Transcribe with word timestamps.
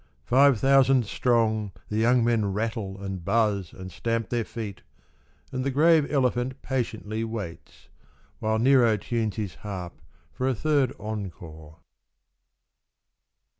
Five 0.25 0.59
thousand 0.59 1.05
strong 1.05 1.73
The 1.89 1.97
young 1.97 2.23
men 2.23 2.51
rattle, 2.53 2.99
and 3.03 3.23
buzz, 3.23 3.71
and 3.71 3.91
stamp 3.91 4.29
their 4.29 4.43
feet. 4.43 4.81
And 5.51 5.63
the 5.63 5.69
grave 5.69 6.11
elephant 6.11 6.59
patiently 6.63 7.23
waits, 7.23 7.87
While 8.39 8.57
Nero 8.57 8.97
tunes 8.97 9.35
his 9.35 9.53
harp 9.61 10.01
for 10.33 10.47
a 10.47 10.55
third 10.55 10.91
encore. 10.99 11.77